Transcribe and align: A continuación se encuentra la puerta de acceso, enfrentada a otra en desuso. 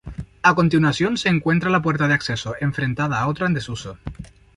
A 0.41 0.55
continuación 0.55 1.15
se 1.15 1.29
encuentra 1.29 1.69
la 1.69 1.83
puerta 1.83 2.07
de 2.07 2.15
acceso, 2.15 2.55
enfrentada 2.59 3.19
a 3.19 3.27
otra 3.27 3.45
en 3.45 3.53
desuso. 3.53 3.99